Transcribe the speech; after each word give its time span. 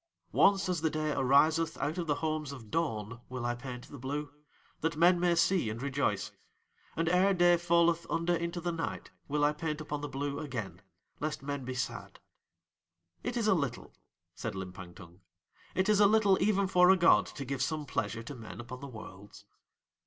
Once 0.31 0.67
as 0.67 0.81
the 0.81 0.89
day 0.89 1.11
ariseth 1.13 1.77
out 1.77 1.99
of 1.99 2.07
the 2.07 2.15
homes 2.25 2.51
of 2.51 2.71
dawn 2.71 3.21
will 3.29 3.45
I 3.45 3.53
paint 3.53 3.87
the 3.87 3.99
Blue, 3.99 4.31
that 4.79 4.95
men 4.97 5.19
may 5.19 5.35
see 5.35 5.69
and 5.69 5.79
rejoice; 5.79 6.31
and 6.95 7.07
ere 7.07 7.35
day 7.35 7.55
falleth 7.55 8.07
under 8.09 8.33
into 8.35 8.59
the 8.59 8.71
night 8.71 9.11
will 9.27 9.43
I 9.45 9.53
paint 9.53 9.79
upon 9.79 10.01
the 10.01 10.09
Blue 10.09 10.39
again, 10.39 10.81
lest 11.19 11.43
men 11.43 11.65
be 11.65 11.75
sad. 11.75 12.19
"It 13.21 13.37
is 13.37 13.47
a 13.47 13.53
little," 13.53 13.93
said 14.33 14.55
Limpang 14.55 14.95
Tung, 14.95 15.21
"it 15.75 15.87
is 15.87 15.99
a 15.99 16.07
little 16.07 16.41
even 16.41 16.65
for 16.65 16.89
a 16.89 16.97
god 16.97 17.27
to 17.27 17.45
give 17.45 17.61
some 17.61 17.85
pleasure 17.85 18.23
to 18.23 18.33
men 18.33 18.59
upon 18.59 18.79
the 18.79 18.87
Worlds." 18.87 19.45